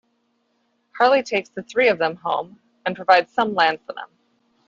Harley 0.97 1.21
takes 1.21 1.49
the 1.49 1.61
three 1.61 1.87
of 1.87 1.99
them 1.99 2.15
home, 2.15 2.59
and 2.87 2.95
provides 2.95 3.31
some 3.31 3.53
land 3.53 3.79
for 3.85 3.93
them. 3.93 4.09